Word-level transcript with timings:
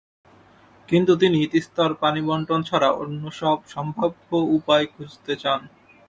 কিন্তু 0.89 1.13
তিনি 1.15 1.39
তিস্তার 1.53 1.91
পানিবণ্টন 2.01 2.59
ছাড়া 2.69 2.89
অন্য 3.01 3.23
সব 3.39 3.57
সম্ভাব্য 3.73 4.29
উপায় 4.57 4.85
খুঁজতে 4.93 5.33
চান। 5.43 5.61